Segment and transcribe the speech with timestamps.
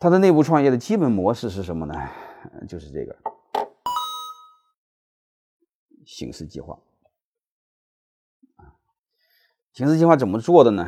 [0.00, 1.94] 它的内部创业的基本模式是什么呢？
[2.66, 3.14] 就是这个
[6.06, 6.80] 醒狮计划
[8.56, 8.72] 啊。
[9.74, 10.84] 醒狮计划怎么做的呢？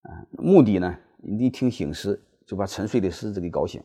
[0.00, 3.84] 啊，目的呢，你一听醒狮就把沉睡的狮子给搞醒，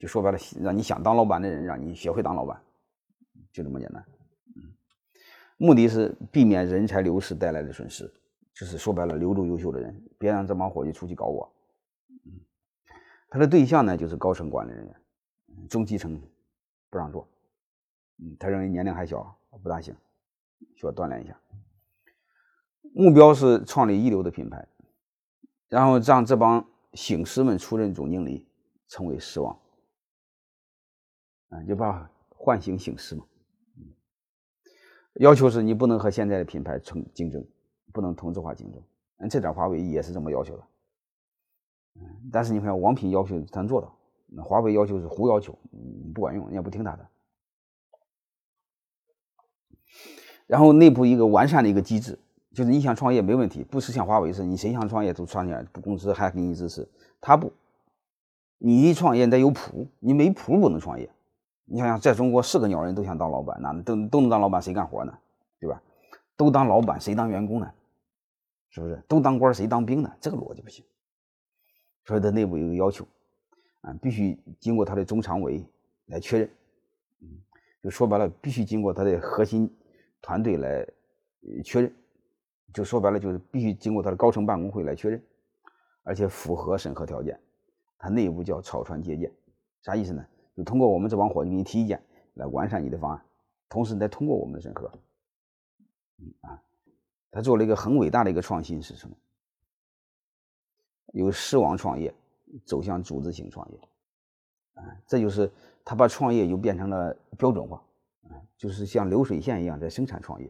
[0.00, 2.58] 就说白了，让你想当老板的人，让你学会当老板，
[3.52, 4.02] 就这么简单。
[5.58, 8.10] 目的是避免人才流失带来的损失，
[8.54, 11.54] 就是说白了，留住优秀的人，别让这帮伙计出去搞我。
[13.32, 14.94] 他的对象呢，就是高层管理人员。
[15.66, 16.20] 中基层
[16.90, 17.26] 不让做，
[18.18, 19.96] 嗯，他认为年龄还小，不大行，
[20.76, 21.40] 需要锻炼一下。
[22.92, 24.68] 目标是创立一流的品牌，
[25.68, 28.46] 然后让这帮醒狮们出任总经理，
[28.88, 29.58] 成为狮王，
[31.48, 33.24] 啊，就把唤醒醒狮嘛。
[35.14, 37.42] 要求是你不能和现在的品牌成竞争，
[37.94, 38.82] 不能同质化竞争。
[39.20, 40.66] 嗯，这点华为也是这么要求的。
[42.32, 43.94] 但是你看王品要求他做到。
[44.34, 45.58] 那华为要求是胡要求，
[46.14, 47.06] 不管用，人家不听他的。
[50.46, 52.18] 然后内部一个完善的一个机制，
[52.54, 56.88] 就是你想创业没问题，不是像华为似的，你谁想创业都创业，公司还给你支持。
[57.20, 57.52] 他不，
[58.56, 61.10] 你一创业得有谱，你没谱不能创业。
[61.64, 65.18] 你想想，在中国是个鸟人都想当老板，那都都能当老板，谁干活呢？
[65.60, 65.82] 对吧？
[66.36, 67.70] 都当老板，谁当员工呢？
[68.70, 69.02] 是不是？
[69.06, 70.10] 都当官，谁当兵呢？
[70.20, 70.84] 这个逻辑不行。
[72.04, 73.06] 所以，它内部有个要求。
[73.82, 75.60] 啊，必须经过他的中常委
[76.06, 76.48] 来确认，
[77.20, 77.28] 嗯，
[77.82, 79.68] 就说白了，必须经过他的核心
[80.20, 80.86] 团队来
[81.64, 81.92] 确认，
[82.72, 85.20] 就说白了，就是必须经过他的高层办公会来确认，
[86.04, 87.36] 而且符合审核条件。
[87.98, 89.32] 他内部叫草船借箭，
[89.80, 90.24] 啥意思呢？
[90.56, 92.00] 就通过我们这帮伙计给你提意见，
[92.34, 93.20] 来完善你的方案，
[93.68, 94.88] 同时你再通过我们的审核。
[96.20, 96.62] 嗯啊，
[97.32, 99.16] 他做了一个很伟大的一个创新是什么？
[101.12, 102.12] 由狮王创业。
[102.66, 103.78] 走向组织型创业，
[104.74, 105.50] 啊，这就是
[105.82, 107.82] 他把创业又变成了标准化，
[108.24, 110.46] 啊，就是像流水线一样在生产创业，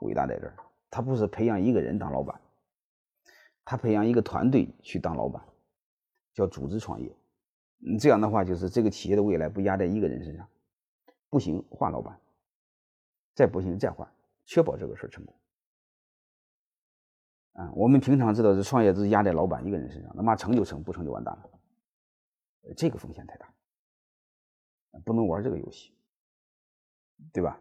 [0.00, 0.56] 伟大在这儿，
[0.90, 2.40] 他不是培养一个人当老板，
[3.64, 5.40] 他培养一个团队去当老板，
[6.34, 7.16] 叫组织创业，
[7.86, 10.48] 嗯，这样的话就是这个企业的未来不压在一个人身上，
[11.30, 12.18] 不行换老板，
[13.32, 14.12] 再不行再换，
[14.44, 15.32] 确保这个事儿成功。
[17.56, 21.50] 啊，我们平常知道这创业都是压在老板一个人身上，那嘛成就成，不成就完蛋了，
[22.76, 23.46] 这个风险太大，
[25.04, 25.90] 不能玩这个游戏，
[27.32, 27.58] 对吧？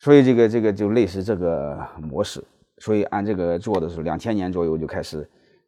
[0.00, 2.44] 所以这个这个就类似这个模式，
[2.78, 5.18] 所以按这个做的时候，两千年左右就开始，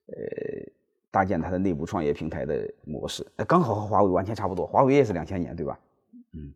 [0.07, 0.15] 呃，
[1.13, 5.79] 搭建它的内部创业平台的模式，刚好和华为完全差不多，华为也是两千年，对吧？
[6.33, 6.53] 嗯，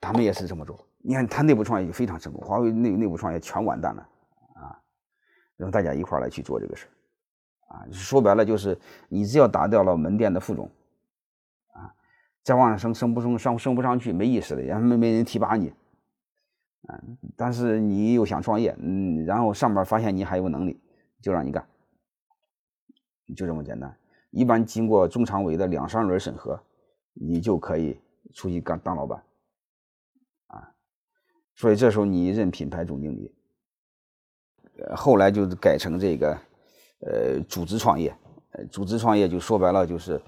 [0.00, 4.08] 他们也是这么做，你看他内部创业就非常成功，华为内内部创业全完蛋了。
[5.56, 8.78] 让大家一块来去做这个事儿，啊，说白了就是
[9.08, 10.70] 你只要打掉了门店的副总，
[11.72, 11.94] 啊，
[12.42, 15.72] 再往上升升不升上升不上去没意思了，也没没人提拔你，
[16.88, 17.00] 啊，
[17.36, 20.78] 但是你又想创业，嗯，然后上面发现你还有能力，
[21.22, 21.66] 就让你干，
[23.34, 23.96] 就这么简单。
[24.30, 26.62] 一般经过中常委的两三轮审核，
[27.14, 27.98] 你就可以
[28.34, 29.22] 出去干当老板，
[30.48, 30.74] 啊，
[31.54, 33.34] 所以这时候你任品牌总经理。
[34.94, 36.38] 后来就改成这个，
[37.00, 38.14] 呃，组织创业。
[38.52, 40.20] 呃，组织创业就说白了就是，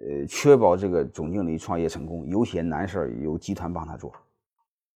[0.00, 4.10] 呃，确保这个总经理创业成功，有些难事儿由集团帮他做，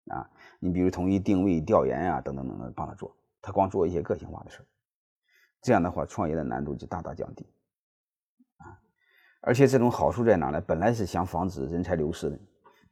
[0.06, 0.28] 啊，
[0.58, 4.64] 你比如统一定位、调研呀，等等等等帮他做，他光做一些个性化的事儿，
[5.60, 7.44] 这样的话创业的难度就大大降低，
[8.58, 8.80] 啊，
[9.42, 10.60] 而且这种好处在哪呢？
[10.60, 12.38] 本来是想防止人才流失的，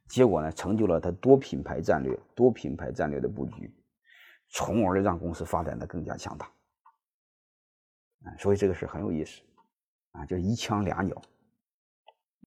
[0.07, 3.73] 结果呢，成就了他多品牌战略、多品牌战略的布局。
[4.51, 6.51] 从而让公司发展的更加强大，
[8.37, 9.41] 所以这个事很有意思，
[10.11, 11.21] 啊，就一枪两鸟。